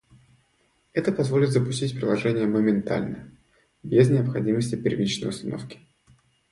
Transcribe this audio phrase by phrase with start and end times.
[0.93, 3.29] Это позволит запустить приложение моментально,
[3.83, 5.79] без необходимости первичной установки